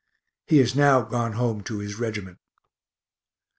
He 0.47 0.57
is 0.57 0.73
now 0.75 1.03
gone 1.03 1.33
home 1.33 1.61
to 1.65 1.77
his 1.77 1.99
reg't. 1.99 2.35